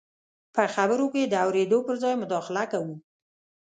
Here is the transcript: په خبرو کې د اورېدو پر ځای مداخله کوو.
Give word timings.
په 0.55 0.63
خبرو 0.73 1.05
کې 1.13 1.23
د 1.25 1.33
اورېدو 1.45 1.79
پر 1.87 1.95
ځای 2.03 2.13
مداخله 2.21 2.63
کوو. 2.71 2.95